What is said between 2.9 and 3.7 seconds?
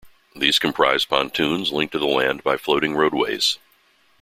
roadways.